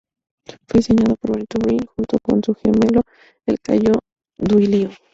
[0.67, 3.03] Fue diseñado por Benedetto Brin, junto a su gemelo
[3.45, 3.99] el Caio
[4.35, 4.89] Duilio.